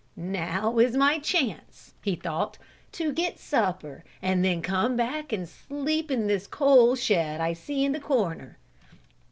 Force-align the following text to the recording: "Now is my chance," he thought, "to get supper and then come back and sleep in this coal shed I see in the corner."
"Now 0.17 0.79
is 0.79 0.97
my 0.97 1.19
chance," 1.19 1.93
he 2.01 2.15
thought, 2.15 2.57
"to 2.93 3.13
get 3.13 3.37
supper 3.37 4.03
and 4.19 4.43
then 4.43 4.63
come 4.63 4.97
back 4.97 5.31
and 5.31 5.47
sleep 5.47 6.09
in 6.09 6.25
this 6.25 6.47
coal 6.47 6.95
shed 6.95 7.39
I 7.39 7.53
see 7.53 7.85
in 7.85 7.91
the 7.91 7.99
corner." 7.99 8.57